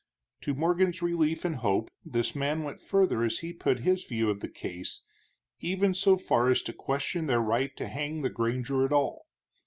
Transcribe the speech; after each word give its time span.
To 0.41 0.55
Morgan's 0.55 1.03
relief 1.03 1.45
and 1.45 1.57
hope 1.57 1.91
this 2.03 2.35
man 2.35 2.63
went 2.63 2.79
further 2.79 3.21
as 3.23 3.37
he 3.37 3.53
put 3.53 3.81
his 3.81 4.03
view 4.03 4.31
of 4.31 4.39
the 4.39 4.49
case, 4.49 5.03
even 5.59 5.93
so 5.93 6.17
far 6.17 6.49
as 6.49 6.63
to 6.63 6.73
question 6.73 7.27
their 7.27 7.39
right 7.39 7.77
to 7.77 7.87
hang 7.87 8.23
the 8.23 8.31
granger 8.31 8.83
at 8.83 8.91
all. 8.93 9.27